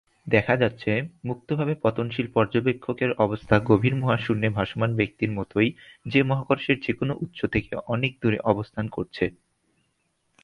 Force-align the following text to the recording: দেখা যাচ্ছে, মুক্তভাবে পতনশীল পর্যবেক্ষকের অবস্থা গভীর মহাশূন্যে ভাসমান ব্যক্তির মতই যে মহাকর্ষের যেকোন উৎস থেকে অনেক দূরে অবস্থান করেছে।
দেখা 0.27 0.55
যাচ্ছে, 0.57 0.91
মুক্তভাবে 1.25 1.73
পতনশীল 1.83 2.27
পর্যবেক্ষকের 2.33 3.11
অবস্থা 3.17 3.55
গভীর 3.59 3.95
মহাশূন্যে 3.95 4.49
ভাসমান 4.49 4.91
ব্যক্তির 4.95 5.31
মতই 5.31 5.69
যে 6.05 6.19
মহাকর্ষের 6.23 6.77
যেকোন 6.81 7.09
উৎস 7.21 7.39
থেকে 7.51 7.71
অনেক 7.87 8.11
দূরে 8.21 8.37
অবস্থান 8.43 8.85
করেছে। 8.87 9.25